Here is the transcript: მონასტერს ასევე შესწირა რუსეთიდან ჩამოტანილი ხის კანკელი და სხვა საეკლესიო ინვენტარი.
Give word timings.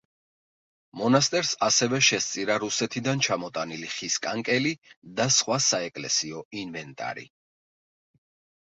მონასტერს 1.01 1.51
ასევე 1.67 1.99
შესწირა 2.07 2.55
რუსეთიდან 2.65 3.21
ჩამოტანილი 3.27 3.93
ხის 3.99 4.17
კანკელი 4.27 4.73
და 5.21 5.29
სხვა 5.39 5.61
საეკლესიო 5.71 6.45
ინვენტარი. 6.65 7.33